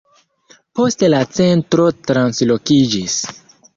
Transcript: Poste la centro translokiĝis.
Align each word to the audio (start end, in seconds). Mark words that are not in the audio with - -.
Poste 0.79 1.09
la 1.13 1.19
centro 1.39 1.85
translokiĝis. 2.09 3.19